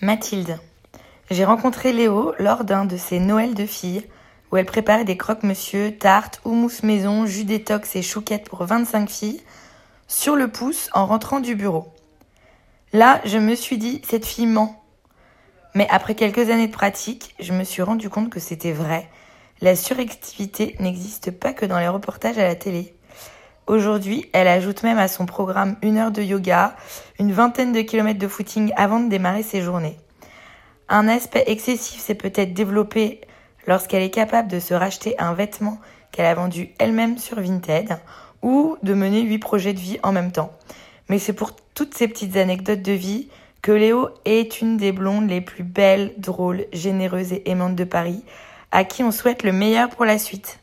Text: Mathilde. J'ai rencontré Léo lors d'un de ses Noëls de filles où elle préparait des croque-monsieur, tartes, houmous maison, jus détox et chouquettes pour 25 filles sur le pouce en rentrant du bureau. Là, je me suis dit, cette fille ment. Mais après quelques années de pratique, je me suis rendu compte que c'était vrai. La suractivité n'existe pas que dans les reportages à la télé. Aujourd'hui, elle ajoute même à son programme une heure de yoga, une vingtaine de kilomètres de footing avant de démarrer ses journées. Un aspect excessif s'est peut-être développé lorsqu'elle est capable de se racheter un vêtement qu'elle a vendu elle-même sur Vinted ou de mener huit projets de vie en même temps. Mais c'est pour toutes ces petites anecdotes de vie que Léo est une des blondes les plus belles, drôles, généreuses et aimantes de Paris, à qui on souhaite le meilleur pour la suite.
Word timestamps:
Mathilde. 0.00 0.58
J'ai 1.30 1.44
rencontré 1.44 1.92
Léo 1.92 2.34
lors 2.38 2.64
d'un 2.64 2.84
de 2.84 2.96
ses 2.96 3.20
Noëls 3.20 3.54
de 3.54 3.64
filles 3.64 4.04
où 4.50 4.56
elle 4.56 4.66
préparait 4.66 5.04
des 5.04 5.16
croque-monsieur, 5.16 5.96
tartes, 5.96 6.40
houmous 6.44 6.82
maison, 6.82 7.26
jus 7.26 7.44
détox 7.44 7.94
et 7.96 8.02
chouquettes 8.02 8.48
pour 8.48 8.64
25 8.64 9.08
filles 9.08 9.40
sur 10.08 10.36
le 10.36 10.48
pouce 10.48 10.90
en 10.92 11.06
rentrant 11.06 11.40
du 11.40 11.54
bureau. 11.54 11.92
Là, 12.92 13.20
je 13.24 13.38
me 13.38 13.54
suis 13.54 13.78
dit, 13.78 14.02
cette 14.08 14.26
fille 14.26 14.46
ment. 14.46 14.84
Mais 15.74 15.86
après 15.90 16.14
quelques 16.14 16.50
années 16.50 16.68
de 16.68 16.72
pratique, 16.72 17.34
je 17.40 17.52
me 17.52 17.64
suis 17.64 17.82
rendu 17.82 18.10
compte 18.10 18.30
que 18.30 18.40
c'était 18.40 18.72
vrai. 18.72 19.08
La 19.60 19.76
suractivité 19.76 20.76
n'existe 20.80 21.30
pas 21.30 21.52
que 21.52 21.66
dans 21.66 21.78
les 21.78 21.88
reportages 21.88 22.38
à 22.38 22.46
la 22.46 22.56
télé. 22.56 22.94
Aujourd'hui, 23.66 24.28
elle 24.34 24.48
ajoute 24.48 24.82
même 24.82 24.98
à 24.98 25.08
son 25.08 25.24
programme 25.24 25.76
une 25.80 25.96
heure 25.96 26.10
de 26.10 26.22
yoga, 26.22 26.76
une 27.18 27.32
vingtaine 27.32 27.72
de 27.72 27.80
kilomètres 27.80 28.18
de 28.18 28.28
footing 28.28 28.72
avant 28.76 29.00
de 29.00 29.08
démarrer 29.08 29.42
ses 29.42 29.62
journées. 29.62 29.96
Un 30.90 31.08
aspect 31.08 31.44
excessif 31.46 31.98
s'est 31.98 32.14
peut-être 32.14 32.52
développé 32.52 33.22
lorsqu'elle 33.66 34.02
est 34.02 34.10
capable 34.10 34.48
de 34.48 34.60
se 34.60 34.74
racheter 34.74 35.18
un 35.18 35.32
vêtement 35.32 35.78
qu'elle 36.12 36.26
a 36.26 36.34
vendu 36.34 36.74
elle-même 36.78 37.16
sur 37.16 37.40
Vinted 37.40 37.98
ou 38.42 38.76
de 38.82 38.92
mener 38.92 39.22
huit 39.22 39.38
projets 39.38 39.72
de 39.72 39.80
vie 39.80 39.98
en 40.02 40.12
même 40.12 40.30
temps. 40.30 40.52
Mais 41.08 41.18
c'est 41.18 41.32
pour 41.32 41.56
toutes 41.74 41.94
ces 41.94 42.06
petites 42.06 42.36
anecdotes 42.36 42.82
de 42.82 42.92
vie 42.92 43.28
que 43.62 43.72
Léo 43.72 44.10
est 44.26 44.60
une 44.60 44.76
des 44.76 44.92
blondes 44.92 45.30
les 45.30 45.40
plus 45.40 45.64
belles, 45.64 46.12
drôles, 46.18 46.66
généreuses 46.74 47.32
et 47.32 47.50
aimantes 47.50 47.76
de 47.76 47.84
Paris, 47.84 48.22
à 48.72 48.84
qui 48.84 49.02
on 49.02 49.10
souhaite 49.10 49.42
le 49.42 49.52
meilleur 49.52 49.88
pour 49.88 50.04
la 50.04 50.18
suite. 50.18 50.60